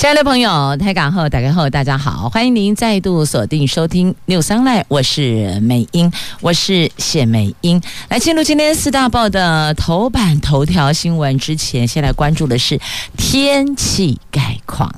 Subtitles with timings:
[0.00, 6.10] 亲爱的朋友，台港后打开后，大家好，欢迎您再度锁定收听 News Online，我是美英，
[6.40, 7.78] 我是谢美英。
[8.08, 12.80] 来进入今天四大报的头版头条新闻之前，先来关注的是
[13.18, 14.90] 天气概况。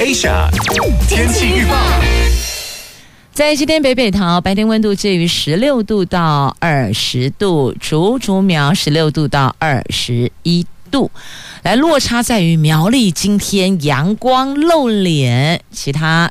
[0.00, 0.50] Asia
[1.08, 1.76] 天气预报，
[3.32, 11.10] 在今天北北桃白天温度介于十六度到二十度，竹竹苗十六度到二十一度。
[11.62, 16.30] 来，落差在于苗栗今天阳光露脸，其他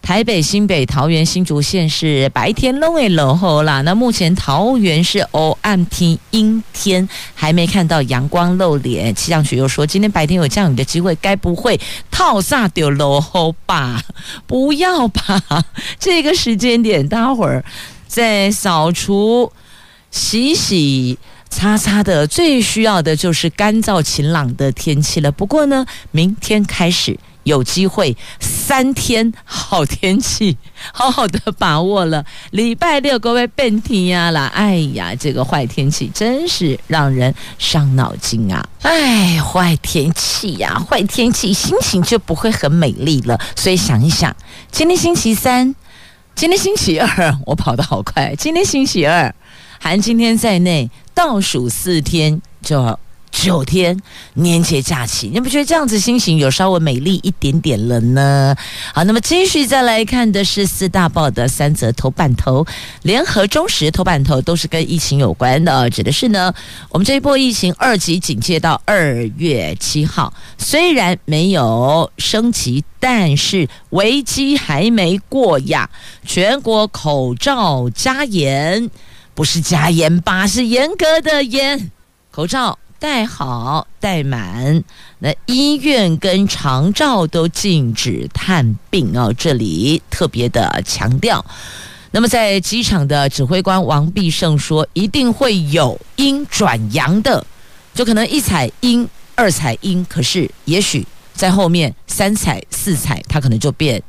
[0.00, 3.80] 台北、新北、桃园、新竹县是白天拢会落雨啦。
[3.82, 9.14] 那目前桃园是黑暗天阴天，还没看到阳光露脸。
[9.14, 14.02] 气象局又说，今天白天有降雨的机会，该不会套煞掉落雨吧？
[14.46, 15.42] 不要吧？
[15.98, 17.64] 这个时间点，待会儿
[18.06, 19.52] 再扫除、
[20.10, 21.18] 洗洗。
[21.54, 25.30] 擦擦的，最需要的就是干燥晴朗的天气了。
[25.30, 30.56] 不过呢，明天开始有机会三天好天气，
[30.92, 32.24] 好好的把握了。
[32.50, 38.68] 礼拜六各位变天呀啦，哎呀，这个坏天气真是让人伤脑筋啊！
[38.82, 43.38] 哎，坏天气呀，坏天气，心情就不会很美丽了。
[43.54, 44.34] 所以想一想，
[44.72, 45.74] 今天星期三，
[46.34, 49.32] 今天星期二，我跑得好快，今天星期二。
[49.84, 52.98] 含今天在内，倒数四天就
[53.30, 53.94] 九天
[54.32, 58.56] 年节假期，你不觉得这样子心情有稍微美丽一点点了呢？
[58.94, 62.66] 好，那么继续再来看的是四大报的三则头版头，
[63.02, 66.50] 联合中时头版头都是跟疫情有关的，指的是呢，
[66.88, 75.90] 我们这一波疫情二级警戒到二月七号，虽然没有升级，但是危机还没过呀，
[76.24, 78.90] 全国口罩加严。
[79.34, 81.90] 不是加严吧，是严格的严。
[82.30, 84.82] 口罩戴好戴满，
[85.18, 89.34] 那医院跟长照都禁止探病哦。
[89.36, 91.44] 这里特别的强调。
[92.12, 97.44] 那么在机场的指挥官王必胜说，一定会有阴转阳的，
[97.92, 104.00] 就可能一采阴，二采阴，可是也许在后面三采四采，它可能就变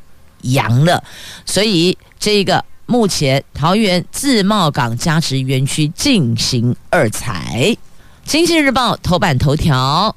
[0.41, 1.03] 阳了。
[1.45, 2.63] 所以这个。
[2.87, 7.75] 目前桃园自贸港加值园区进行二采。
[8.23, 10.15] 经济日报头版头条：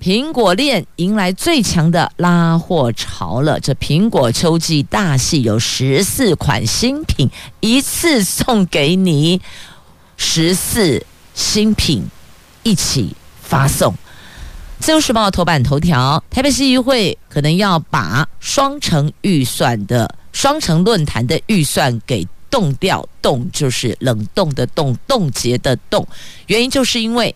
[0.00, 3.58] 苹果链迎来最强的拉货潮了。
[3.58, 9.40] 这苹果秋季大戏有十四款新品，一次送给你
[10.16, 11.04] 十四
[11.34, 12.04] 新品，
[12.62, 13.92] 一起发送。
[14.78, 20.14] 自由时报头版头条：台北市议会可能要把双城预算的。
[20.34, 26.06] 双城论坛的预算给冻掉，冻就是冷冻的冻，冻结的冻。
[26.48, 27.34] 原因就是因为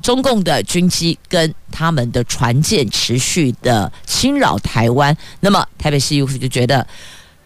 [0.00, 6.86] 中共的军机跟他们的船舰持续的侵扰台湾，那么台北市议会就觉得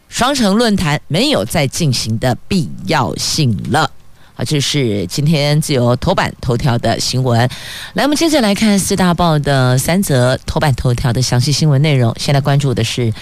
[0.08, 3.90] 双城论坛没有再进行的必要性了。
[4.34, 7.40] 好，这是今天自由头版头条的新闻。
[7.94, 12.14] 来，我们接着来看四大报的三则头版头条的详细新闻内容。
[12.18, 13.12] 现在关注的是。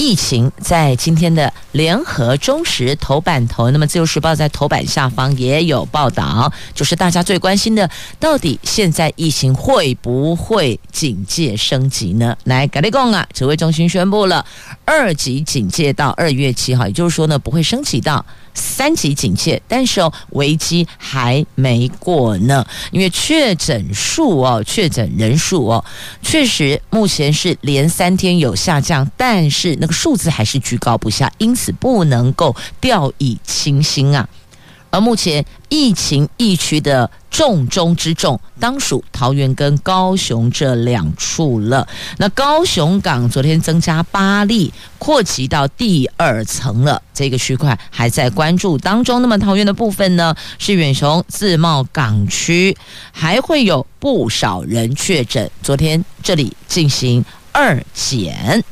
[0.00, 7.88] 疫情在今天的联合中时头版头，那么自由时报在头版下方也有报道，就是大家最关心的，
[8.18, 12.34] 到底现在疫情会不会警戒升级呢？
[12.44, 14.42] 来，格力贡啊，指挥中心宣布了
[14.86, 18.24] 二级警戒到二月七号，也就是说呢，不会升级到。
[18.54, 22.64] 三级警戒，但是哦，危机还没过呢。
[22.90, 25.84] 因为确诊数哦，确诊人数哦，
[26.22, 34.28] 确实目前是连三天有下降，但是那个数字还是居高不下，因此不能够掉以轻心啊。
[34.90, 41.86] 而目前疫情疫区的重中之重，当属桃园跟高雄这两处了。
[42.18, 47.00] 那高雄港昨天增加八例，扩及到第二层了。
[47.14, 49.22] 这个区块还在关注当中。
[49.22, 52.76] 那么桃园的部分呢，是远雄自贸港区，
[53.12, 55.48] 还会有不少人确诊。
[55.62, 58.64] 昨天这里进行二检。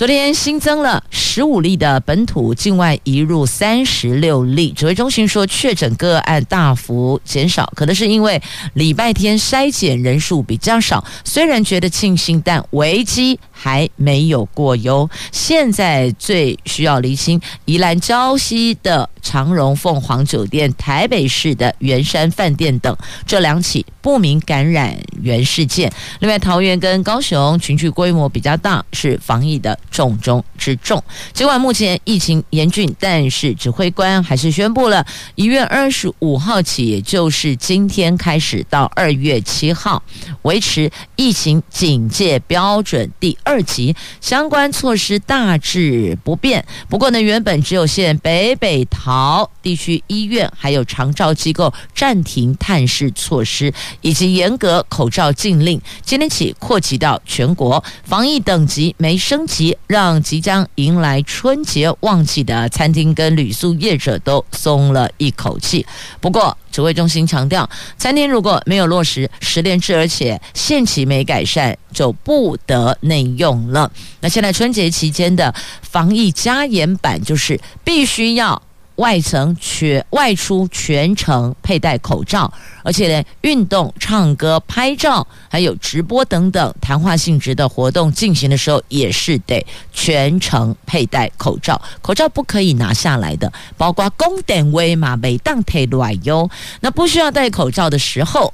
[0.00, 8.40] 昨天新增了十五例的本土境外移入三十六例，指挥中心说确诊个案大幅减少，可能是因为
[8.72, 11.04] 礼拜天筛检人数比较少。
[11.22, 15.10] 虽然觉得庆幸，但危机还没有过哟。
[15.32, 22.96] 现在最需要厘清宜兰礁溪的长荣凤凰酒店、台北市的圆山饭店等
[23.26, 25.92] 这两起不明感染源事件。
[26.20, 29.78] 另外，桃园跟高雄群聚规模比较大，是防疫的。
[29.90, 31.02] 重中之重。
[31.34, 40.02] 尽管目前疫情严峻，但是指挥官还是宣布了，一月二十五号起，也就是今天开始到二月七号，
[40.42, 46.64] 维持疫情警戒标准第二级，相关措施大致不变。
[46.88, 59.76] 不过呢，原本只有限北北桃好地区医院还有长照机构暂停探视措施，以及严格口罩禁令，今天起扩及到全国，防疫等级没升级。
[59.88, 65.84] 让即将迎来春节旺季的餐厅跟旅宿业者都松了一口气。
[66.20, 67.68] 不过，指挥中心强调，
[67.98, 73.90] 餐厅如果没有落实十连制，而且限期没改善，就不得内用了。
[74.20, 75.52] 那现在春节期间的
[75.82, 78.62] 防疫加严版，就是必须要。
[79.00, 82.52] 外层全外出全程佩戴口罩，
[82.84, 93.50] 而且呢，运动、唱歌、拍照，还有直播等等谈话性质的活动进行的时候，也是得全程佩戴口罩，口罩不可以拿下来的。
[93.78, 96.50] 包括公点威嘛，每当退来哟。
[96.80, 98.52] 那不需要戴口罩的时候，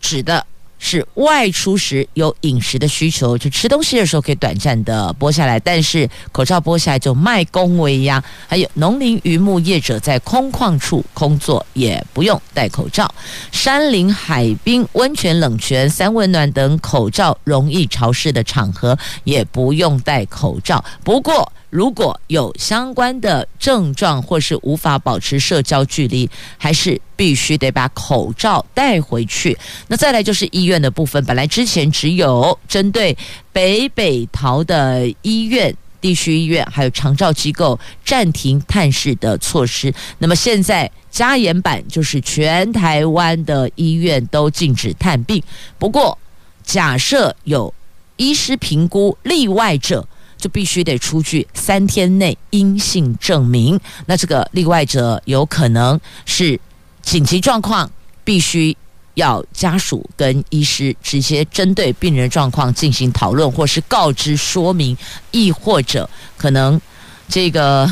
[0.00, 0.44] 指的。
[0.78, 8.22] 是外出时有饮食的需求，就吃东西的时候可以短暂的剥下来，但是口罩剥下来就卖恭维呀。
[8.46, 13.12] 还有农林渔牧业者在空旷处工作也不用戴口罩，
[13.50, 20.84] 山林、海滨、温泉、冷泉、三温暖等口罩容易潮湿的场合也不用戴口罩。
[21.02, 26.26] 不过，如果有相关的症状或是无法保持社交距离，
[26.56, 29.54] 还是必须得把口罩带回去。
[29.88, 33.14] 那再来就是医院的部分，本来之前只有针对
[33.52, 45.42] 北北桃的医院、地区医院还有长照机构暂停探视的措施，那么现在加严版就是全台湾的医院都禁止探病。
[45.78, 46.16] 不过，
[46.64, 47.74] 假设有
[48.16, 50.08] 医师评估例外者。
[50.36, 53.78] 就必须得出具三天内阴性证明。
[54.06, 56.58] 那这个例外者有可能是
[57.02, 57.90] 紧急状况，
[58.24, 58.76] 必须
[59.14, 64.96] 要家属跟医师直接针对病人状况进行讨论，或是告知说明，
[65.30, 66.80] 亦或者可能
[67.28, 67.90] 这个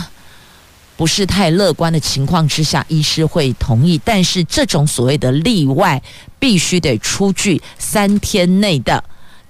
[0.96, 4.00] 不是太乐观的情况之下，医师会同意。
[4.04, 6.02] 但是这种所谓的例外，
[6.38, 9.02] 必须得出具三天内的。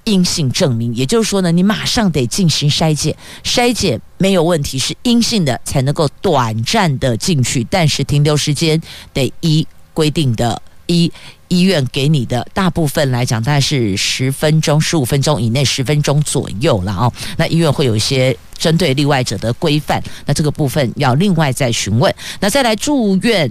[0.05, 8.81] 阴性证明，也就是说呢，你马上得进行筛检，筛检没有问题是阴性的，才能够短暂的进去，但是停留时间
[9.13, 11.11] 得依规定的，依
[11.49, 17.13] 医院给你的，大部分来讲大概是十分钟、十五分钟以内，十分钟左右了哦。
[17.37, 22.15] 那医院会有一些针对例外者的规范，那这个部分要另外再询问。
[22.41, 23.51] 那再来住院。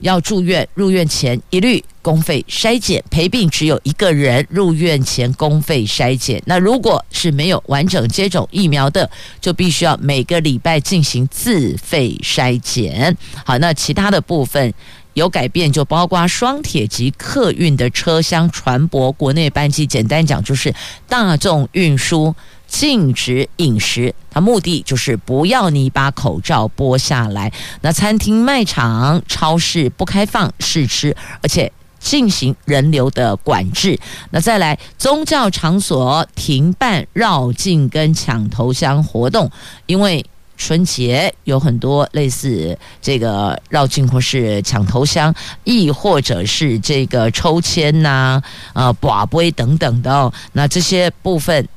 [0.00, 6.42] 要住院，入院前一律公费筛检；陪病只有一个人，入院前公费筛检。
[6.46, 9.08] 那如果是没有完整接种疫苗的，
[9.40, 13.16] 就必须要每个礼拜进行自费筛检。
[13.44, 14.72] 好，那其他的部分
[15.14, 20.74] 有改变，就包括双铁及客运的车厢船舶国内班机，简单讲就是
[21.08, 22.34] 大众运输。
[22.70, 27.52] 禁止饮食，它目的就是不要你把口罩剥下来。
[27.80, 33.98] 那餐厅、卖场、超市不开放试吃，而且进行人流的管制。
[34.30, 39.50] 那再来，宗教场所停办绕境跟抢头香活动，
[39.86, 40.24] 因为
[40.56, 45.34] 春节有很多类似这个绕境或是抢头香，
[45.64, 48.40] 亦或者是这个抽签呐、
[48.72, 50.32] 啊、呃，拔杯等等的哦。
[50.52, 51.68] 那这些部分。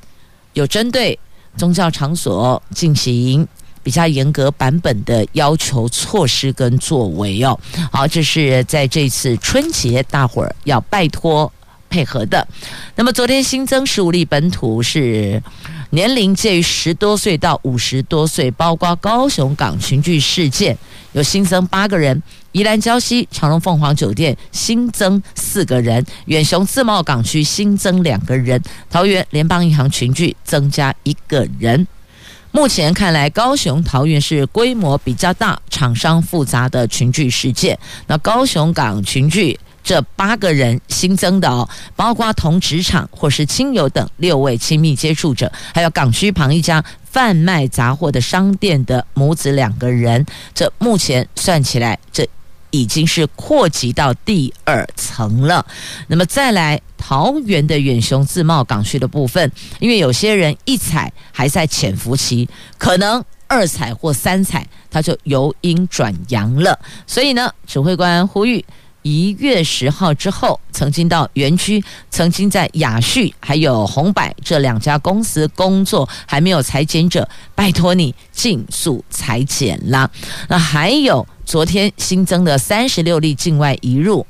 [0.54, 1.18] 有针对
[1.58, 3.48] 宗教场所进行
[3.84, 7.60] 比较严格版本的要求措施跟作为哦，
[7.92, 11.52] 好，这是在这次春节大伙儿要拜托
[11.90, 12.48] 配合的。
[12.96, 15.42] 那么昨天新增十五例本土是
[15.90, 20.78] 年龄介于十多岁到五十多岁，包括高雄港群聚事件
[21.12, 22.22] 有新增八个人。
[22.54, 31.88] 宜兰礁溪长隆凤凰酒店新增四个人，远雄自贸港区新增两个人，桃园联邦银行群聚增加一个人。
[32.52, 37.78] 目前看来，高雄、桃园是规模比较大、厂商复杂的群聚事件。
[38.06, 50.24] 那高雄港群聚这八个人新增的哦，包括同职场或是亲友等六位亲密接触者，还有港区旁一家贩卖杂货的商店的母子两个人。
[50.54, 52.30] 这目前算起来，这
[52.74, 55.64] 已经是扩及到第二层了。
[56.08, 62.50] 那么再来桃园的远雄自贸港区的部分，因为有些人一踩还在潜伏期，
[62.80, 66.78] 可能二踩或三踩它就由阴转阳了。
[67.06, 68.66] 所以呢，指挥官呼吁。
[69.04, 80.10] 一月十号之后，曾经到园区、曾经在雅旭还有红百这两家公司工作还没有采检者，拜托你尽速采检啦。
[80.48, 84.26] 那还有昨天新增的三十六例境外移入，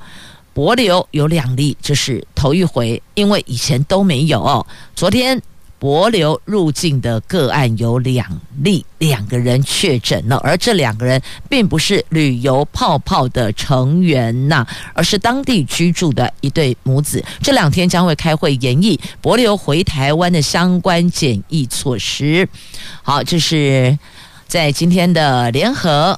[0.53, 4.65] 博流有两例，这是头一回，因为以前都没有。
[4.95, 5.41] 昨天。
[5.83, 8.25] 帛琉入境的个案有两
[8.61, 17.21] 例，两个人确诊了，而这两个人并不是旅游泡泡的成员呐，而是当地居住的一对母子。
[17.41, 22.47] 这两天将会开会研议帛琉回台湾的相关检疫措施。
[23.01, 23.99] 好，这是
[24.47, 26.17] 在今天的联合。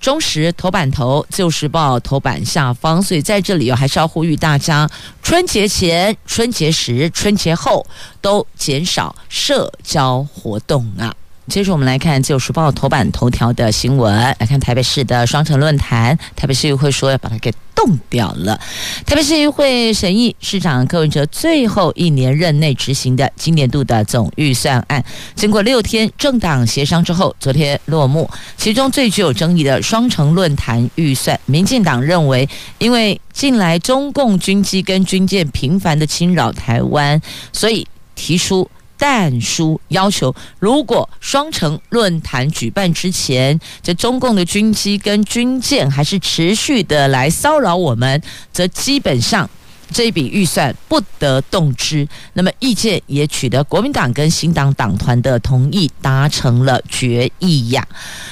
[0.00, 4.88] 中时头版头，旧时报头版下方，所以在这里哦，还是要呼吁大家，
[5.22, 7.86] 春节前、春节时、春节后
[8.20, 11.14] 都减少社交活动啊。
[11.48, 18.60] 接着我们来看《自由时报》头版头条的新闻，来看台北市的双城论坛，台北市议会说要把它给冻掉了。
[19.06, 25.02] 台北市议会审议市长柯文哲最后一年任内执行的今年度的总预算案，
[25.34, 28.28] 经过六天政党协商之后，昨天落幕。
[28.58, 37.18] 其中最具有争议的双城论坛预算，民进党认为，因为近来中共军机跟军舰频繁的侵扰台湾，
[37.54, 38.68] 所以提出。
[38.98, 48.20] 但书要求，如果双城论坛举办之前，这中共的军机跟军舰还是持续的来骚扰我们，
[48.52, 49.48] 则基本上。
[49.90, 57.86] 这一笔预算不得动之，那么意见也取得国民党跟新党党团的同意，达成了决议呀。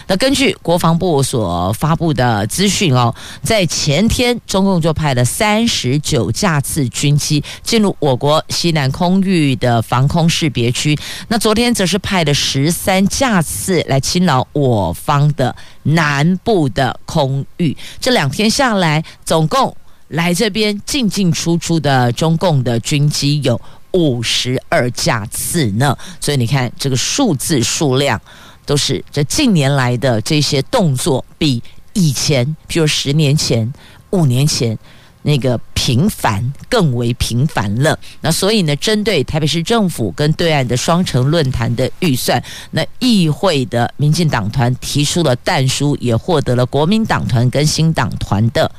[0.06, 10.96] 那根据国防部所发布的资讯哦，在前天中共就派了三十九架次军机进入我国西南空域的防空识别区，
[11.28, 19.76] 那昨天则是派了十三架次来侵扰我方的南部的空域，这两天下来总共。
[20.08, 23.60] 来这边进进出出的中共的军机有
[23.92, 28.20] 五十二架次呢，所以你看这个数字数量
[28.64, 33.72] 都是这近年来的这些动作比以前，譬如十年前、
[34.10, 34.78] 五年前
[35.22, 37.98] 那个频繁更为频繁了。
[38.20, 48.70] 那所以呢，针对台北市政府跟对岸的双城论坛的预算，那议会的民进党团提出了弹书，也获得了国民党团跟新党团的。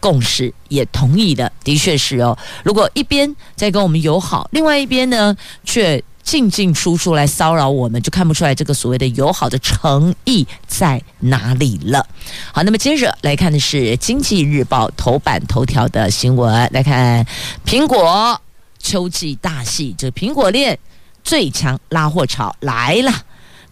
[0.00, 2.36] 共识也同意的，的确是哦。
[2.64, 12.06] 如果一边在跟我们友好，另外一边呢却进进出出来骚扰我们，就看不出来这个所谓的友好的诚意在哪里了。
[12.52, 17.26] 好，那么接着来看的是《经济日报》头版头条的新闻，来看
[17.66, 18.40] 苹果
[18.78, 20.78] 秋季大戏，这苹果链
[21.24, 23.12] 最强拉货潮来了。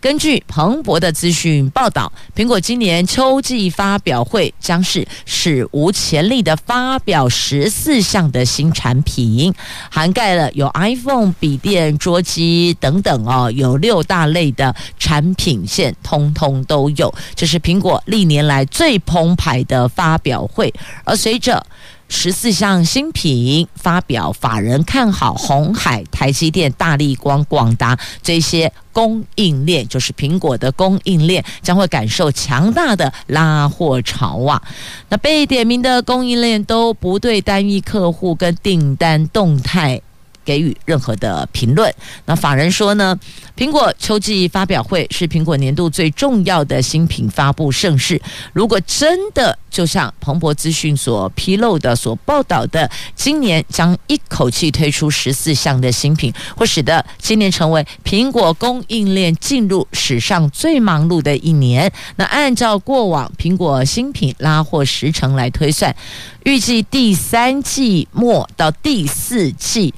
[0.00, 9.52] 根据彭博的资讯报道，苹果今年秋季发表会将是史无前例的发表十四项的新产品，
[9.90, 17.12] 涵盖了 有 iPhone、笔电、桌机等等哦，有六大类的产品线，通通都有。
[17.34, 21.66] 这是苹果历年来最澎湃的发表会，而随着。
[22.08, 34.62] 十四项新品发表，法人看好红海、台积电、大力光、广达这些供应链，就是苹果的供应链，将会感受强大的拉货潮啊！
[35.10, 40.00] 那被点名的供应链都不对单一客户跟订单动态。
[40.48, 41.92] 给予任何的评论。
[42.24, 43.14] 那法人说呢，
[43.54, 48.18] 苹果秋季发表会是苹果年度最重要的新品发布盛事。
[48.54, 61.92] 如果真的就像彭博资讯所披露的、所报道的，今年将一口气推出十四项的新品，会使得今年成为苹果供应链进入史上最忙碌的一年。
[62.16, 65.94] 那按照过往苹果新品拉货时程来推算，
[66.44, 69.92] 预计第三季末到第四季。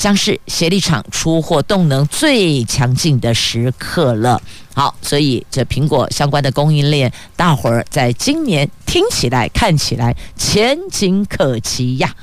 [0.00, 4.40] 将是协力厂出货动能最强劲的时刻了。
[4.74, 12.14] 好，所以这苹果相关的供应链，大伙儿在今年听起来、看起来前景可期呀。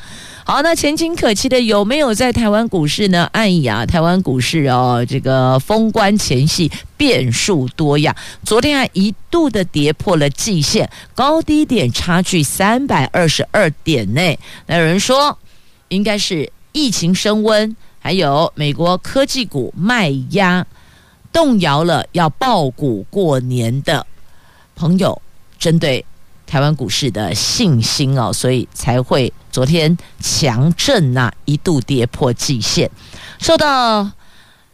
[0.44, 3.30] 好，那前景可期的有没有在台湾股市呢？
[3.32, 8.16] 哎呀，台湾股市哦，这个封关前夕变数多呀。
[8.44, 14.40] 昨天还一度的跌破了季线，高低点差距三百二十二点内。
[14.66, 15.38] 那有人说，
[15.90, 20.66] 应该是疫情升温，还有美国科技股卖压，
[21.34, 24.06] 动摇了要抱股过年的
[24.76, 25.20] 朋友，
[25.58, 26.06] 针对。
[26.46, 32.90] 台湾股市的信心哦，所以才会昨天强震呐，一度跌破季线，
[33.38, 34.10] 受到。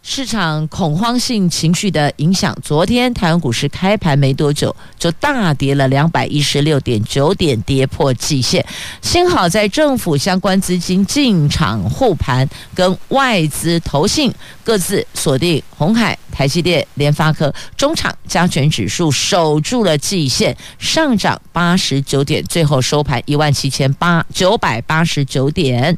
[0.06, 8.64] 市场恐慌性情绪的影响，昨天台湾股市开盘没多久就大跌了两百一十六点九点，跌破季线。
[9.02, 14.30] 幸好在政府相关资金进场护盘，跟外资投信
[14.62, 25.98] 各自锁定鸿海、台积电、联发科，中场加权指数守住了季线，上涨八十九点，最后收盘一万七千八九百八十九点，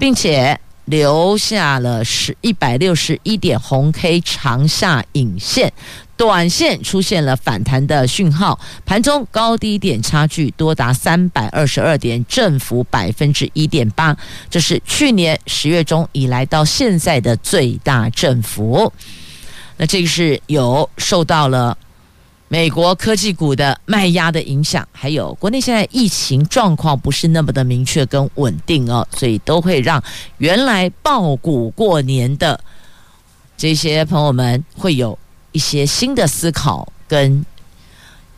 [0.00, 0.58] 并且。
[0.86, 5.72] 留下了十一百六十一点红 K 长下影线，
[6.16, 14.16] 短线出现了反弹的讯号，盘中高低点差距多达三百二十二点，振幅百分之一点八，
[14.48, 18.92] 这是去年十月中以来到现在的最大振幅。
[19.76, 21.76] 那这个是有受到了。
[22.48, 30.00] 美国科技股的卖压的影响，还有国内现在疫情状况不是那么的明确跟稳定哦，所以都会让
[30.38, 32.58] 原来抱股过年的
[33.56, 35.18] 这些朋友们会有
[35.50, 37.44] 一些新的思考跟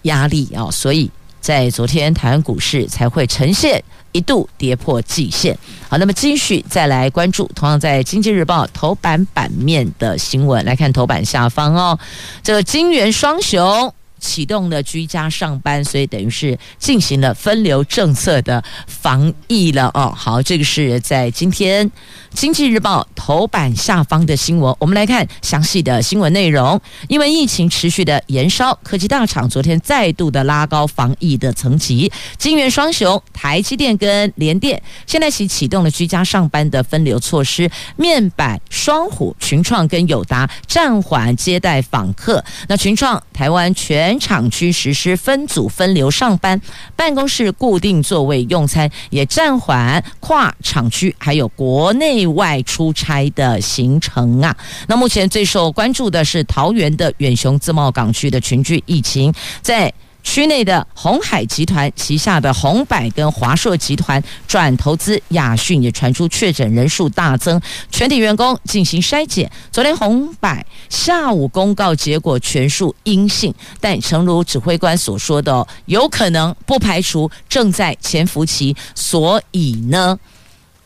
[0.03, 5.57] 压力哦，所以在昨天台湾股市才会呈现一度跌破季线。
[5.87, 11.99] 好，那么继续再来关注，同样在《经济日报》头版版面的新闻，来看头版下方哦，
[12.43, 13.93] 这个金元双雄。
[14.19, 20.13] 启动了居家上班，所以等于是进行了分流政策的防疫了哦。
[20.17, 21.89] 好，这个是在今天
[22.33, 24.75] 《经济日报》头版下方的新闻。
[24.79, 26.81] 我们来看详细的新闻内容。
[27.09, 32.11] 因为疫情持续的延烧，科技大厂昨天再度的拉高防疫的层级。
[32.37, 37.71] 金圆双雄台积电跟联电现在起启动了居家上班的分流措施。
[37.97, 42.45] 面板双虎群创跟友达暂缓接待访客。
[42.69, 46.59] 那群创台湾全全厂区实施分组分流上班，
[46.97, 54.57] 办公室固定座位用餐也暂缓跨厂区，还有国内外出差的行程啊。
[54.87, 59.93] 那目前最受关注的是桃园的远雄自贸港区的群聚疫情，在。
[60.31, 67.59] 区内的鸿海集团旗下的鸿百跟华硕集团转投资亚讯，也传出确诊人数大增，
[67.91, 69.51] 全体员工进行筛检。
[69.73, 80.19] 昨天鸿百下午公告结果全数阴性，但诚如指挥官所说的，有可能不排除正在潜伏期，所以呢，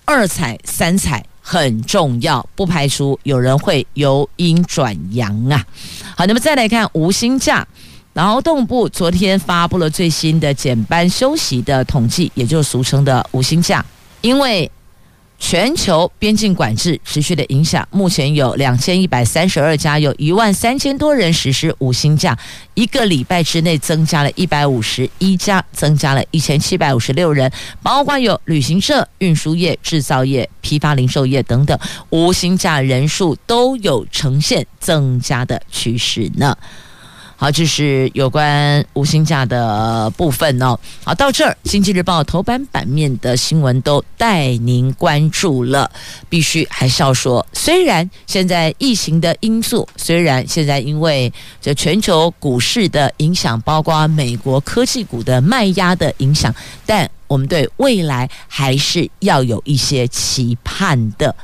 [0.04, 5.66] 二采三采很重要，不排除有人会由阴转阳啊。
[6.16, 7.66] 好，那么再来看无薪假。
[8.14, 13.84] 劳动部昨天发布了最新的减班休息的统计，也就是俗称的无薪假。
[14.20, 14.70] 因为
[15.38, 22.38] 全球边境管制持续的影响，目前有两千一百三十二家，有一万三千多人实施无薪假。
[22.74, 27.50] 一个礼拜之内增加了一百五十一家，增加了一千七百五十六人，
[27.82, 31.76] 包括有旅行社、运输业、制造业、批发零售业等等，
[32.10, 36.56] 无薪假人数都有呈现增加的趋势呢。
[37.42, 40.78] 好，这是有关无薪假的部分哦。
[41.02, 45.90] 好，到这儿，《经济日报》头版版面的新闻都带您关注了。
[46.28, 56.54] 必须还是要说，虽然现在疫情的因素，虽然现在因为这全球股市的影响，包括美国科技股的卖压的影响，
[56.86, 61.34] 但我们对未来还是要有一些期盼的。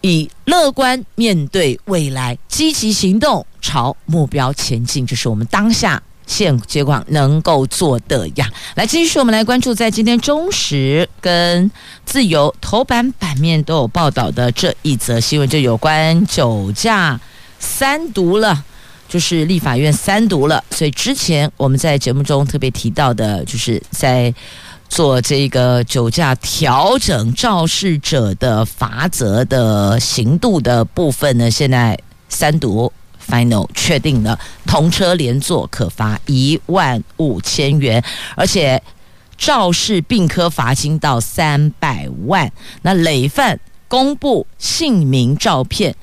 [0.00, 8.48] 以乐观面对未来，积极行动，朝目标前进，这是我们当下现阶段能够做的呀。
[8.76, 11.68] 来，继续我们来关注，在今天中时跟
[12.04, 17.18] 自由头版版面都有报道的这一则新闻，就有关酒驾
[17.58, 18.64] 三读了，
[19.08, 20.62] 就是立法院三读了。
[20.70, 24.32] 所以之前我们在节目中特别提到的，就是在。
[24.88, 31.98] 做这个酒驾调整肇事者的罚则的刑度的部分呢，现在
[32.28, 32.92] 三读
[33.28, 38.02] final 确定了，同车连坐可罚一万五千元，
[38.34, 38.82] 而且
[39.36, 42.50] 肇事并科罚金到三百万。
[42.82, 43.58] 那累犯
[43.88, 45.94] 公布姓名照片。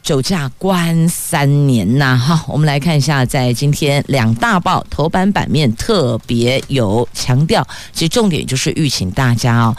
[0.00, 9.76] 酒驾关三年呐，哈，我们来看一下，在今天两大报头版版面特别有强调，其实重点就是预请大家哦，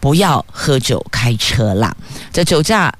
[0.00, 1.94] 不要喝酒开车啦。
[2.32, 2.92] 这酒驾。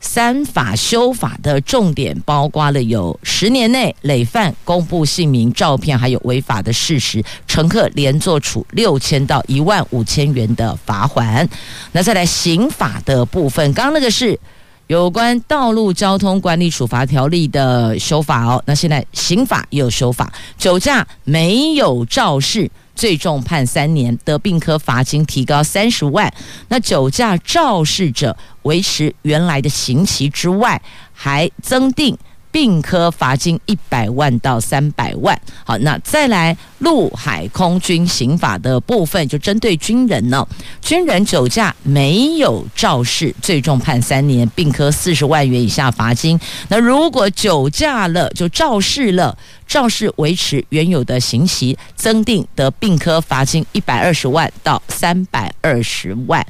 [0.00, 11.46] 三法修法的重点包括了有十年内累犯公布姓名、照片，还有违法的事实，乘客连坐处六千到一万五千元的罚锾。
[11.92, 14.38] 那再来刑法的部分，刚刚那个是
[14.86, 18.62] 有关道路交通管理处罚条例的修法哦。
[18.66, 22.70] 那现在刑法也有修法，酒驾没有肇事。
[22.98, 26.34] 最重判三年，得病科罚金提高三十万。
[26.66, 30.82] 那酒驾肇事者维持原来的刑期之外，
[31.12, 32.18] 还增定。
[32.50, 35.38] 并科罚金一百万到三百万。
[35.64, 40.46] 好，那再来陆海空军刑法的部分，就针对军人呢。
[40.80, 46.38] 军人酒驾没有肇事，最重判三年，并科四十万元以下罚金。
[46.68, 56.46] 那如果酒驾了，就肇事了，肇事维持原有的刑期，增定得并科罚金一百二十万到三百二十万。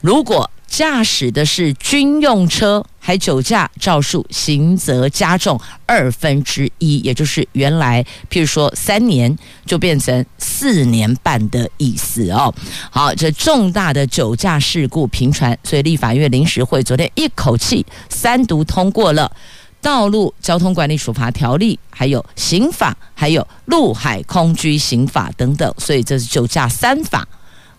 [0.00, 12.54] 如果驾驶的是军用车，还酒驾肇事，刑责加重二分之一，也就是原来譬如说三年就变成四年半的意思哦。
[12.90, 19.32] 好，这重大的酒驾事故频传，所以立法院临时会昨天一口气三读通过了
[19.80, 27.26] 《道路交通管理处罚条例》，还有刑法，还有陆海空军刑法等等，所以这是酒驾三法。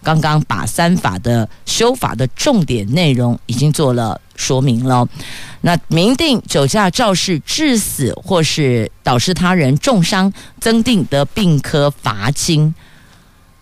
[0.01, 5.07] 刚刚把三法的修法的重点内容已经做了说明了。
[5.61, 12.73] 那明定酒驾肇事致死或是导致他人重伤，增定得并科罚金。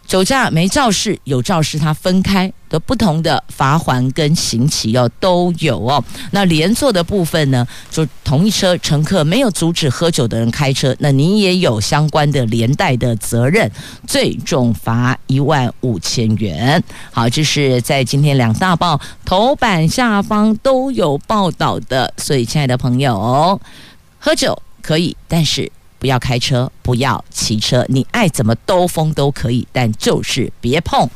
[0.06, 6.04] 酒驾没肇事，有肇事，他分开的不同的罚锾跟刑期哦都有哦。
[6.32, 13.72] 那连坐的部分呢，就同一车乘客没有阻止喝酒的人开车，那你也有相关的连带的责任，
[14.06, 16.84] 最重罚一万五千元。
[17.12, 23.60] 好，这是在今天两大报头版下方都有报道的，所以亲爱的朋友，
[24.20, 25.72] 喝酒可以，但是。
[26.00, 31.10] 不要开车，不要骑车，你爱怎么兜风都可以，但就是别碰，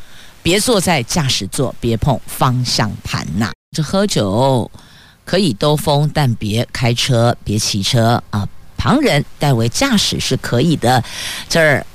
[0.43, 3.51] 别坐在驾驶座，别碰方向盘呐。
[3.75, 4.69] 这喝酒
[5.23, 8.47] 可以兜风，但别开车，别骑车啊。
[8.77, 11.03] 旁人代为驾驶是可以的，
[11.47, 11.85] 这儿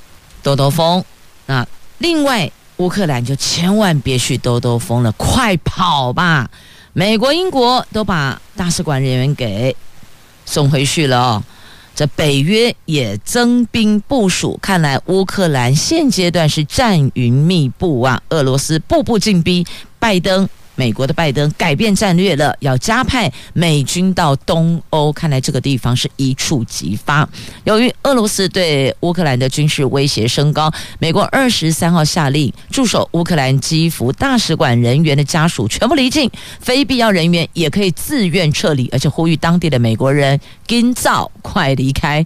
[0.41, 1.03] 兜兜风。
[1.45, 6.49] 那另外，乌克兰就千万别去兜兜风了，快跑吧！
[6.93, 9.75] 美国、英国都把大使馆人员给
[10.45, 11.43] 送回去了哦。
[11.97, 19.65] 这北约也增兵部署，看来乌克兰现阶段是战云密布啊，俄罗斯步步进逼，
[19.97, 20.47] 拜登。
[20.77, 25.11] 美国的拜登改变战略了，要加派美军到东欧。
[25.11, 27.27] 看来这个地方是一触即发。
[27.65, 42.23] 由于俄罗斯对乌克兰的军事威胁升高，美国二十三号下令驻守乌克兰基辅大使馆人员的家属全部离境，非必要人员也可以自愿撤离，而且呼吁当地的美国人尽早快离开。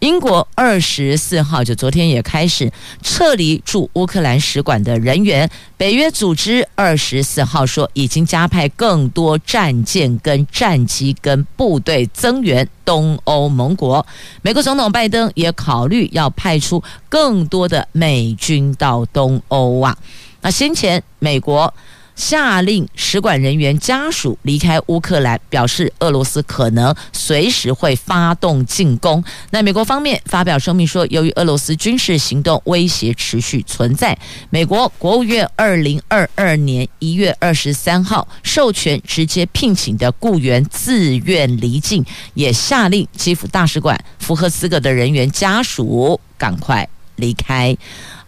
[0.00, 5.48] 英国二十四号就昨天也开始撤离驻乌克兰使馆的人员。
[5.76, 14.04] 北约组织二十四号说，已经加派更多战舰、跟战机、跟部队增援东欧盟国。
[14.40, 19.96] 美国总统拜登也考虑要派出更多的美军到东欧啊。
[20.40, 21.72] 那先前美国。
[22.20, 29.24] 下令使馆人员家属离开乌克兰，表示俄罗斯可能随时会发动进攻。
[29.48, 34.16] 那美国方面发表声明说，由于俄罗斯军事行动威胁持续存在，
[34.50, 42.04] 美国国务院二零二二年一月二十三号授权直接聘请的雇员自愿离境，
[42.34, 47.74] 也下令基辅大使馆符合资格的人员家属赶快离开。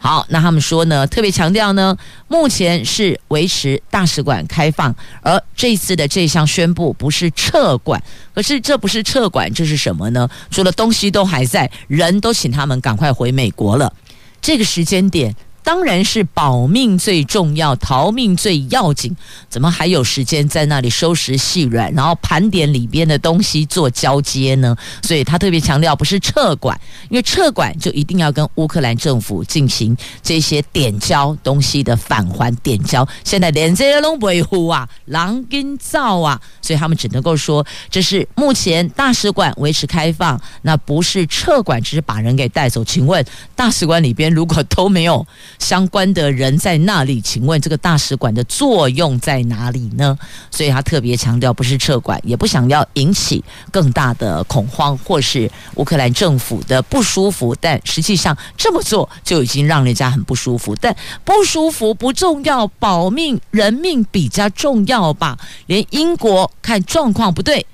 [0.02, 8.02] 好，那他们说呢，特别强调呢，目前是维持大使馆开放，而这次的这项宣布不是撤馆，
[8.34, 10.28] 可是这不是撤馆，这是什么呢？
[10.50, 13.94] 除了东西都还在，人都请他们赶快回美国了，
[14.40, 15.32] 这个时间点。
[15.64, 19.16] 当然是保命最重要，逃命最要紧。
[19.48, 24.76] 怎么还有时间在那里收拾细软，然后盘点里边的东西做交接呢？
[25.02, 33.06] 所以他特别强调，不是撤馆，因为撤馆就一定要跟乌克兰政府进行这些点交东西的返还点交。
[33.22, 42.84] 现在连这些都维护啊，狼跟造啊，所以他们只能够说，这是目前大使馆维持开放，那不是撤馆，只是把人给带走。
[42.84, 45.24] 请问大使馆里边如果都没有？
[45.62, 50.18] 相关的人在那里，请问这个大使馆的作用在哪里呢？
[50.50, 57.56] 所以他特别强调，不是撤馆，也不想要引起更大的恐慌或是乌克兰政府的不舒服。
[57.60, 60.74] 但实际上这么做就已经让人家很不舒服。
[60.74, 60.94] 但
[61.24, 65.38] 不舒服不重要，保命人命比较重要吧？
[65.66, 67.64] 连英国看状况不对。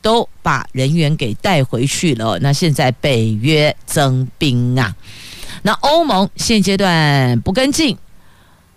[0.00, 2.38] 都把人员给带回去了。
[2.38, 4.94] 那现在北约增兵啊，
[5.68, 7.94] 那欧盟现阶段不跟进。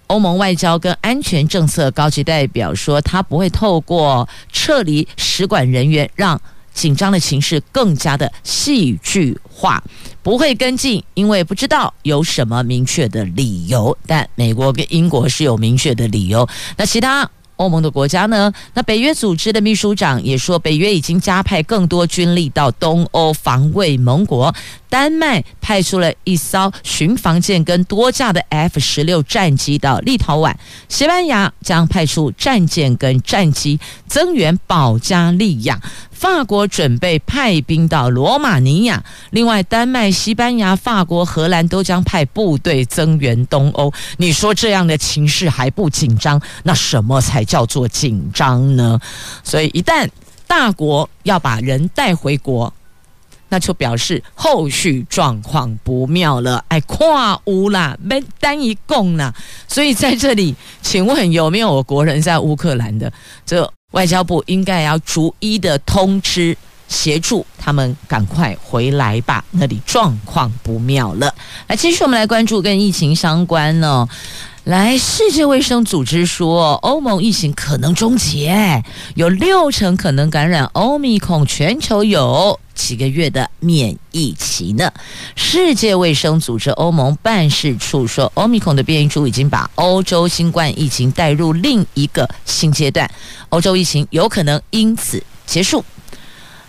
[0.08, 6.42] 欧盟外交跟安全政策高级代表说，他不会透过撤离使馆人员，让
[6.74, 9.82] 紧张的情势更加的戏剧化，
[10.22, 13.98] 不会跟进，因为不知道有什么明确的理由。
[14.06, 16.46] 但美国跟英国是有明确的理由。
[16.76, 17.32] 那其他。
[17.62, 18.52] 欧盟的国家呢？
[18.74, 24.54] 那北约组织的秘书长也说，北约已经加派更多军力到东欧防卫盟国。
[24.90, 30.54] 丹麦派出了一艘巡防舰跟多架的 F 十六战机到立陶宛，
[30.90, 35.80] 西班牙将派出战舰跟战机增援保加利亚。
[36.22, 43.92] 法国准备派兵到罗马尼亚，另外，丹麦、西班牙、法国、荷兰都将派部队增援东欧。
[44.18, 46.40] 你说这样的情势还不紧张？
[46.62, 49.00] 那什么才叫做紧张呢？
[49.44, 50.08] 所以，一旦
[50.46, 52.72] 大国要把人带回国，
[53.50, 56.64] 那就表示后续状况不妙了。
[56.68, 59.34] 哎，跨乌啦，没单一共啦。
[59.68, 63.12] 所以在这里，请问有没有我国人在乌克兰的？
[63.44, 63.74] 这。
[63.92, 66.58] 外交部应该要逐一的通知
[66.92, 71.34] 协助他们赶快回来吧，那里状况不妙了。
[71.68, 74.08] 来，继续我们来关注跟疫情相关呢。
[74.66, 78.84] 来，世界卫生组织说，欧盟疫情可能终结，
[79.16, 84.92] 有六成可能感染欧米孔，全球有几个月的免疫期呢？
[85.36, 93.10] 世界卫生组织欧盟办事处说，欧米孔的变异株已经把欧洲新冠疫情带入另一个新阶段，
[93.50, 95.84] 欧洲疫情有可能因此结束。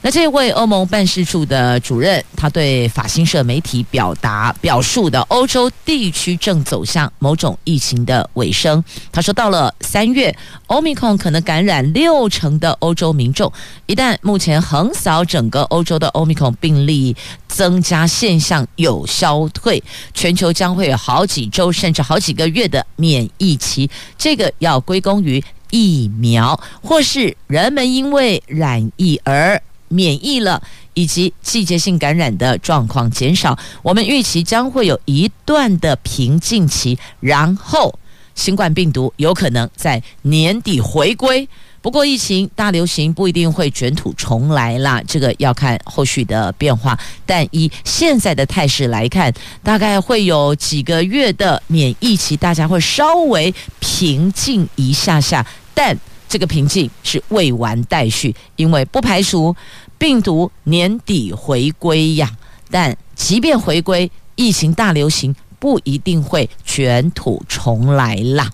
[0.04, 8.82] 那这位欧盟办事处的主任，他对法新社媒体表达表述的，欧洲地区正走向某种疫情的尾声。
[9.12, 10.36] 他说，到了三月，
[10.66, 13.50] 欧米孔可能感染六成的欧洲民众。
[13.86, 19.80] 一旦目前横扫整个欧洲的欧米孔病例增加现象有消退，
[20.12, 23.88] 全球将会有好几周甚至好几个月的免疫期。
[24.18, 29.62] 这个要归功于疫苗，或是人们因为染疫而。
[29.92, 30.60] 免疫了，
[30.94, 37.94] 以及季节性感染的状况减少，我们预期将会有一段的平静期，然后
[38.34, 41.46] 新冠病毒有可能在年底回归。
[41.82, 46.98] 不过，疫情大流行不一定会卷土重来啦，这个要看后续的变化。
[47.26, 55.98] 但以现在的态势来看，大概会有几个月的免疫期，大家会稍微平静一下下，但。
[56.28, 59.54] 这个平静是未完待续，因为不排除
[60.02, 62.28] 病毒年底回归呀。
[62.68, 68.50] 但即便回归，疫情大流行不一定会卷土重来啦。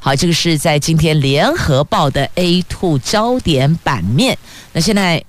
[0.00, 4.38] 好，这个是在今天联合报的 A2 焦点版面。
[4.72, 5.22] 那现在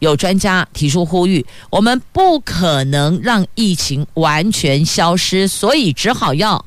[0.00, 6.62] 有专家提出呼吁，我们不可能让疫情完全消失，所以只好要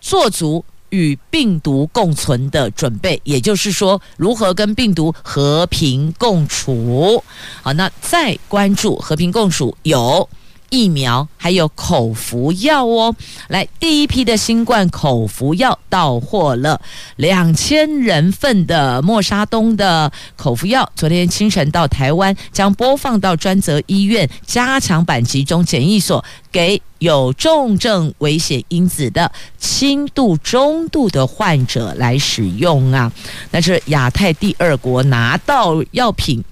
[0.00, 0.64] 做足。
[0.92, 7.24] 与病毒共存的准备，也就是说，如何跟病毒和平共处。
[7.62, 10.28] 好，那再关注和平共处有。
[10.72, 13.14] 疫苗还有口服药哦，
[13.48, 16.80] 来，第一批的新冠口服药到货了，
[17.16, 33.12] 两千人份的莫沙东的口服药，昨天清晨到台湾，将播放到专责医院加强版集中检疫所，给有重症危险因子的轻度、中度的患者来使用啊。
[33.50, 36.42] 那是亚太第二国拿到药品，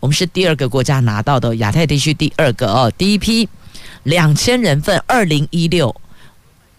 [0.00, 3.46] 我们是第二个国家拿到的，亚太地区第二个哦，第一批。
[4.06, 5.94] 两千人份，二零一六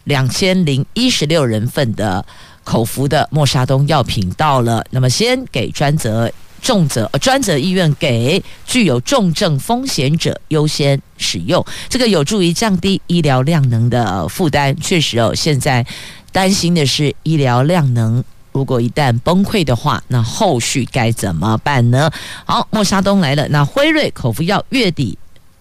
[0.05, 2.25] 两千零一十六人份的
[2.63, 14.73] 口服的莫沙东药品到了，那么先给专责重责专责医院给具有重症风险者优先使用，这个有助于降低医疗量能的负担。
[14.79, 15.85] 确实哦，现在
[16.31, 22.09] 担心的是医疗量能如果一旦崩溃的话，那后续该怎么办呢？
[22.45, 25.17] 好，莫沙东来了，那辉瑞口服药月底。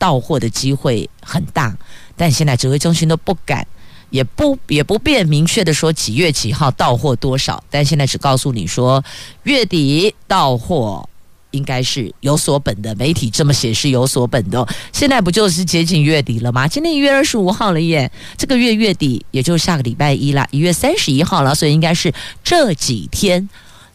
[0.07, 1.77] 到货的机会很大，
[2.15, 3.67] 但现在指挥中心都不敢，
[4.11, 9.05] 也不也不便明确的说几月几号到货多少，但现在只告诉你说
[9.43, 11.09] 月底到货
[11.51, 12.95] 应该是有所本的。
[12.95, 14.65] 媒体这么写是有所本的。
[14.93, 16.69] 现在不就是接近月底了吗？
[16.69, 22.15] 今天一月二十五号了耶，这个月月底也就是下个礼拜一啦，一月三十一号了，所以应该是
[22.45, 23.49] 这几天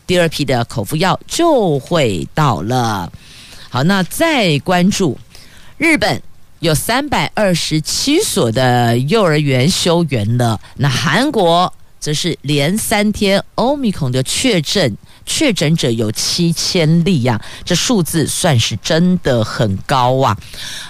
[0.05, 3.09] 第二批的口服药就会到了。
[3.69, 5.17] 好，那再关注
[5.81, 6.21] 日本。
[6.59, 10.61] 有三百二十七所的幼儿园休园了。
[10.75, 20.37] 那韩国则是连三天欧米孔的确诊确诊者有七千例呀，这数字算是真的很高啊。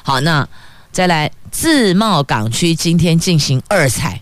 [0.04, 0.46] 好，那
[0.92, 4.22] 再来自贸港区今天进行二采，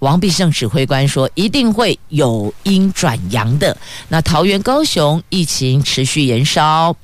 [0.00, 3.76] 王必胜指挥官说一定会有阴转阳的。
[4.08, 6.96] 那桃园、高雄疫情持续延烧，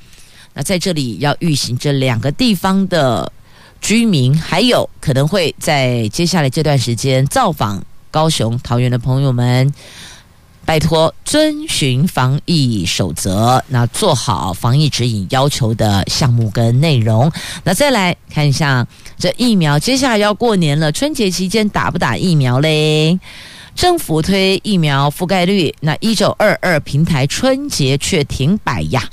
[0.59, 3.33] 那在这里要预行这两个地方的。
[3.81, 9.73] 居民还有可能会在接下来这段时间造访高雄、桃园的朋友们，
[10.64, 17.31] 拜托遵循防疫守则，那做好防疫指引要求的项目跟内容。
[17.62, 18.85] 那再来看一下
[19.16, 23.16] 这疫苗，接下来要过年了，春节期间打不打疫苗嘞？
[23.77, 29.09] 政府推疫苗覆盖率，那一九二二平台春节却停摆呀。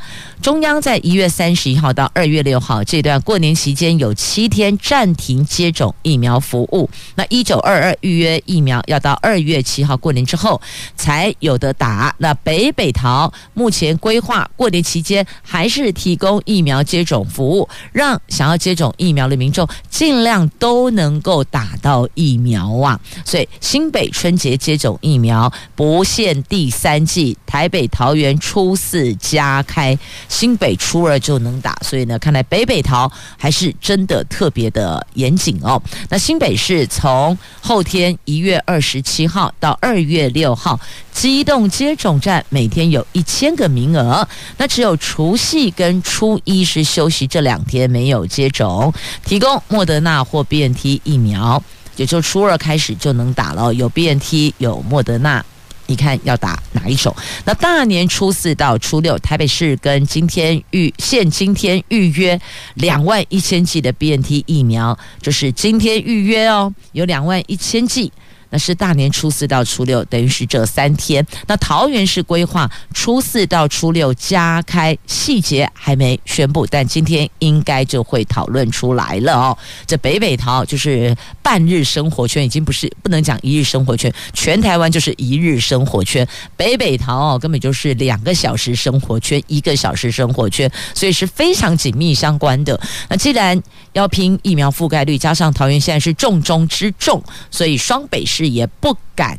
[0.46, 6.88] 中央在一月三十一号到二月六号这段过年期间有七天暂停接种疫苗服务。
[7.16, 10.62] 那一九二二预约疫苗要到二月七号过年之后
[10.96, 12.14] 才有的打。
[12.20, 23.00] 那北北桃目前规划过年期间还是提供疫苗接种服务，让想要接种疫苗的民众尽量都能够打到疫苗啊。
[23.26, 29.98] 所以新北春节接种疫苗不限第三剂，台北桃园初四加开。
[30.36, 35.82] 新北初二就能打，所以呢，看来北北桃还是真的特别的严谨哦。
[36.10, 40.78] 那新北市从后天一月二十七号到二月六号，
[41.14, 48.94] 机动接种站每天有一千个名额，那只有除夕跟初一是休息这两天没有接种，
[49.24, 51.64] 提供莫德纳或 BNT 疫苗，
[51.96, 55.46] 也就初二开始就能打了，有 BNT 有莫德纳。
[55.88, 57.16] 你看要打哪一手？
[57.46, 62.40] 那大年初四到初六，台北市跟今天预现今天预约
[62.76, 68.12] 两万一千剂的 BNT 疫苗，就是今天预约哦，有两万一千剂。
[68.50, 71.26] 那是大年初四到初六，等于是这三天。
[71.48, 79.58] 那桃园市规划初四到初六加开，细节还没宣布，但今天应该就会讨论出来了哦。
[79.86, 86.26] 这北北桃就是半日生活圈，已经不是不能讲一日生活圈，全台湾就是一日生活圈。
[86.56, 92.80] 北北桃哦，根本就是两个小时生活圈，一个小时生活圈，所以是非常紧密相关的。
[93.10, 98.45] 那既然要拼疫苗覆盖率，加上桃园现在是重中之重，所以双北市。
[98.48, 99.38] 也不敢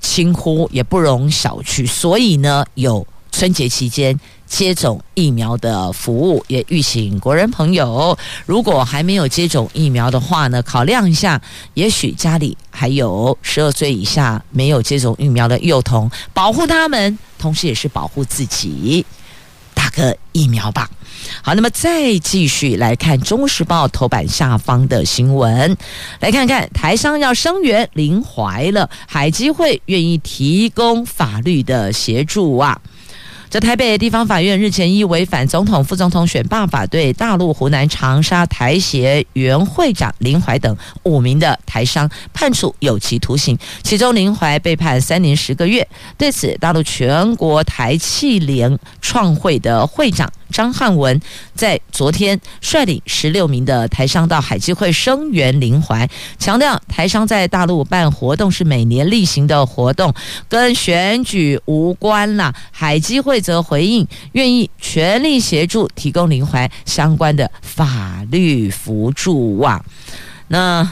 [0.00, 11.40] 轻忽，也不容小觑，所以呢，有春节期间接种疫苗的服务，也预请国人朋友，如果还没有接种疫苗的话呢，考量一下，
[11.74, 19.06] 也许家里还有十二岁以下没有接种疫苗的幼童，保护他们，同时也是保护自己，
[19.94, 20.90] 个疫苗吧。
[21.40, 25.76] 好，那么再继续来看《中国时报》头版下方的新闻，
[26.18, 32.80] 来看看台商要声援林怀了，海基会愿意提供法律的协助啊。
[33.52, 45.86] 在台北地方法院日前依违反总统、副总统选罢法，对大陆湖南长沙台协原会长林怀等五名的台商判处有期徒刑，其中林怀被判三年十个月。
[46.16, 51.20] 对此，大陆全国台气联创会的会长张汉文
[51.52, 60.14] 在昨天率领十六名的台商到海基会声援林怀，强调台商在大陆办活动是每年例行的活动，
[60.48, 62.54] 跟选举无关啦。
[62.70, 63.32] 海基会。
[63.42, 69.84] 则回应愿意全力协助提供林怀相关的法律辅助哇。
[70.46, 70.88] 那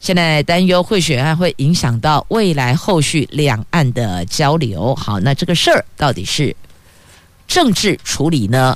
[0.00, 4.94] 现在担忧贿选案会影响到未来后续两岸的交流。
[4.94, 6.56] 好，那这个事儿到底是
[7.46, 8.74] 政治处理呢，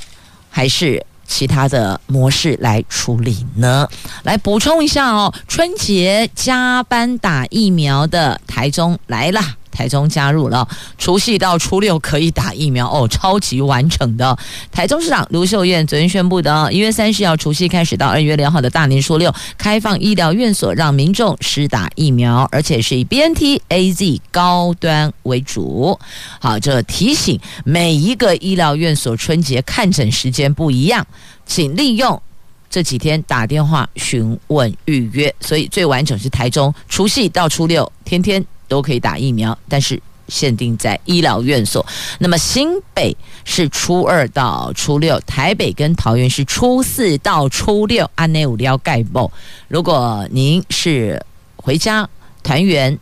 [0.57, 3.87] 还是其他的模式来处理呢？
[4.23, 9.39] 来补充一下哦，春节加班打疫苗的台中来了。
[9.77, 14.35] 台中加入了除夕到初六可以打疫苗哦，超级完整的。
[14.71, 25.99] 台中市长卢秀燕昨天宣布的，一月三十号除夕开始到二月六号的大年初六，开放医疗院所让民众施打疫苗，而且是以 BNT、AZ 高端为主。
[26.39, 31.05] 好，这提醒每一个医疗院所春节看诊时间不一样，
[31.45, 32.19] 请利用
[32.67, 35.31] 这几天打电话询问预约。
[35.39, 38.43] 所以最完整是台中除夕到初六，天天。
[38.67, 41.85] 都可以打疫苗，但是限定在医疗院所。
[42.19, 48.09] 那么新北是初二到初六，台北跟桃园是初四到初六。
[48.15, 49.31] 安内五寮盖报，
[49.67, 51.23] 如果您是
[51.55, 52.07] 回家
[52.43, 52.97] 团圆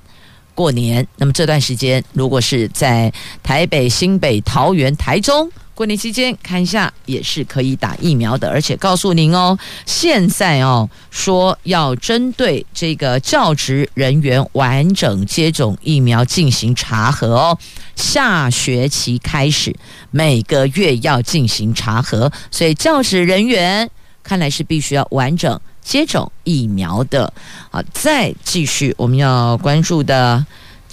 [0.54, 5.51] 过年，那么这段时间如果是在台北、新北、桃园、台中。
[5.76, 17.58] 过年期间看一下也是可以打疫苗的，而且告诉您哦，现在哦说要针对这个教职人员完整接种疫苗进行查核哦，
[17.97, 19.76] 下学期开始
[20.12, 23.89] 每个月要进行查核，所以教职人员
[24.24, 27.34] 看来是必须要完整接种疫苗的。
[27.70, 30.45] 好，再继续我们要关注的。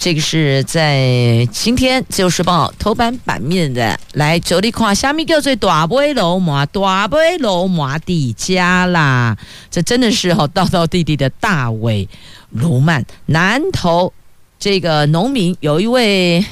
[0.03, 9.37] 这个是在今天《自由时报》头版版面的，来这里看，虾米叫做大尾鲈鳗，大尾鲈鳗底加啦，
[9.71, 12.05] 这真的是哈道道地地的大尾
[12.51, 13.01] 鲈鳗。
[13.27, 14.11] 南投
[14.59, 16.45] 这个农民有一位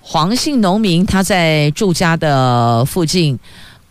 [0.00, 3.38] 黄姓农民，他在住家的附近。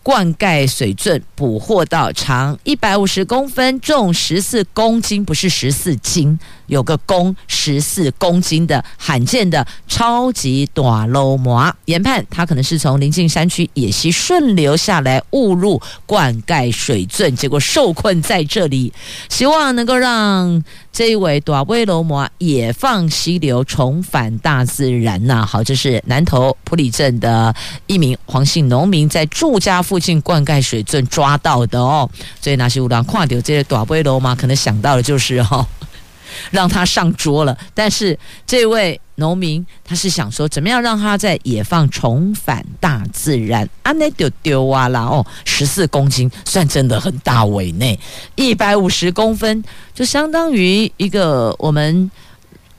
[0.02, 11.72] 灌溉水圳捕获到长一百五十公分、重十四公斤，不是十四斤，有个公十四公斤的罕见的超级大鲈鳗。
[11.84, 18.92] 研判它可能是从临近山区野溪顺流下来，误入灌溉水圳，结果受困在这里。
[19.28, 27.54] 希望能够让这一位大尾鲈鳗也放溪流，重返大自然呐、好，这是南投埔里镇的
[27.86, 32.08] 一名黄姓农民在住家附近灌溉水圳抓到的哦，
[32.40, 35.66] 所以那些有人看到这些大尾鲈鳗，可能想到的就是哦，
[36.52, 37.58] 让他上桌了。
[37.74, 38.16] 但是
[38.46, 43.68] 这位农民他是想说，怎么样让他在野放重返大自然？
[43.82, 47.98] 啊，那丢丢啊啦哦，十四公斤算真的很大尾内，
[48.36, 52.08] 一百五十公分就相当于一个我们。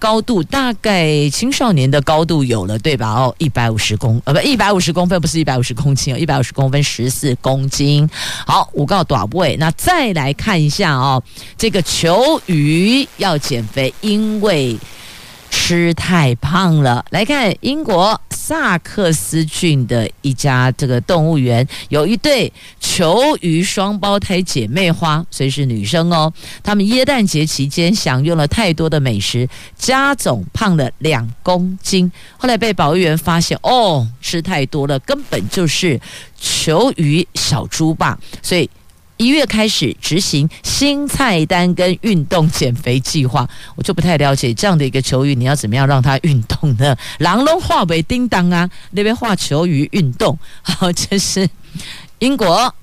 [0.01, 3.13] 高度大概青少年的高度有了，对吧？
[3.13, 8.09] 哦，一百五十公呃不一百五十公分，不是一百五十公斤哦，一百五十公分十四公斤。
[8.47, 9.55] 好，五告短位。
[9.57, 11.21] 那再来看一下哦，
[11.55, 14.75] 这个球鱼要减肥，因为。
[15.53, 17.03] 吃太胖了。
[17.09, 18.19] 来看英国
[18.51, 26.33] 萨克斯郡的一家这个动物园，有一对球鱼双胞胎姐妹花，所以是女生哦。
[26.61, 29.47] 她们耶诞节期间享用了太多的美食，
[29.77, 32.11] 加总胖了两公斤。
[32.35, 35.97] 后来被保育员发现，哦，吃太多了，根本就是
[36.37, 38.19] 球鱼小猪吧。
[38.41, 38.69] 所以。
[39.21, 46.97] 一月开始执行新菜单跟运动减肥计划，我就不太了解这样的一个球鱼，你要怎么样让它运动呢？
[47.19, 50.35] 狼龙化为叮当啊，那边画球鱼运动。
[50.63, 51.47] 好，这是
[52.17, 52.73] 英国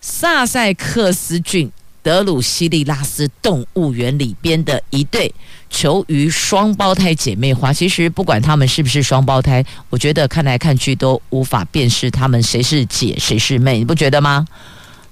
[0.00, 1.68] 萨塞克斯郡
[2.00, 5.34] 德鲁西利拉斯动物园里边的一对
[5.68, 7.72] 球鱼双胞胎姐妹花。
[7.72, 14.46] 其实不管他们是不是双胞胎，我觉得看来看去都无法辨识他们谁是姐谁是妹，你不觉得吗？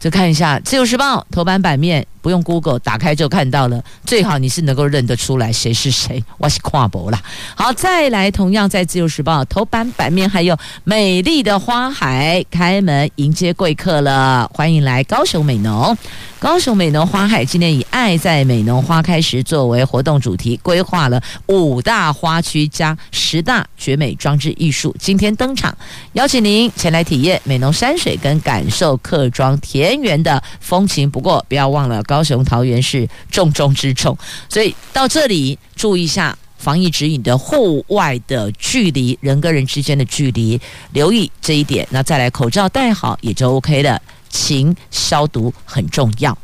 [0.04, 3.82] 就看一下《自由时报》头版版面，不用 Google 打开就看到了。
[4.04, 7.18] 最好你是能够认得出来谁是谁，我是跨博啦。
[7.54, 15.96] 好，再来，同样在《自由时报》头版版面，还有美丽的花海开门迎接贵客了，欢迎来高雄美浓。
[16.38, 25.74] 高雄美浓花海今年以“爱在美浓花开时”作为活动主题，规划了五大花区加十大绝美装置艺术，今天登场，
[26.12, 31.10] 邀请您前来体验美浓山水跟感受客庄田园的风情。
[31.10, 34.16] 不过不要忘了，高雄桃园是重中之重，
[34.48, 40.60] 所以到这里注意一下防疫指引的户外的距离，人跟人之间的距离，
[40.92, 41.86] 留意这一点。
[41.90, 44.00] 那再来口罩戴好也就 OK 了。
[44.30, 46.36] 勤消毒很重要。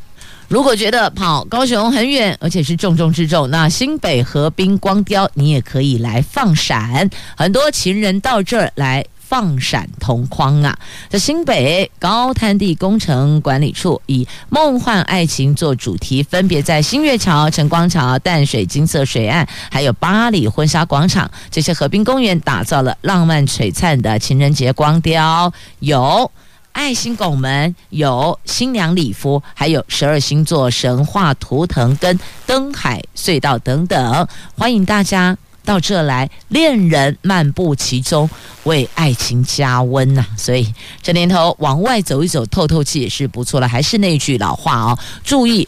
[0.47, 7.09] 如果觉得跑高雄很远，而且是重中之重，那新北河滨光雕你也可以来放闪。
[7.35, 10.77] 很多情人到这儿来放闪同框啊！
[11.07, 25.53] 在新北高滩地工程管理处以梦幻爱情做主题，分别在新月桥、晨光桥、淡水金色水岸，还有八里婚纱广场这些河滨公园，打造了浪漫璀璨的情人节光雕。
[25.79, 26.29] 有。
[26.73, 34.25] 爱心拱门，有新娘礼服，还有十二星座神话图腾跟灯海隧道等等，
[34.57, 38.29] 欢迎大家到这来，恋人漫步其中，
[38.63, 43.67] 为爱情加温呐、所以这年头往外走一走，透透气也是不错了。
[43.67, 45.67] 还是那句老话哦，注意。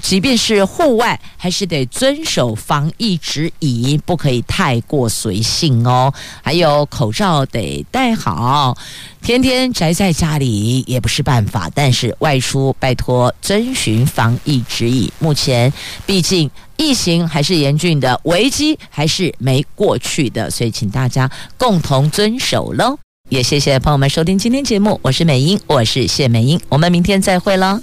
[0.00, 6.10] 即便是户外，还是得遵守防疫指引，不可以太过随性哦。
[6.40, 8.74] 还有口罩得戴好，
[9.20, 11.70] 天天宅在家里也不是办法。
[11.74, 15.10] 但是外出拜托遵循防疫指引。
[15.18, 15.70] 目前
[16.06, 16.50] 毕竟。
[16.82, 22.98] 疫情还是严峻的，危机还是没过去的，所以请大家共同遵守喽。
[23.28, 27.82] 也谢谢朋友们收听今天节目，我是美英，我是谢美英，我们明天再会喽。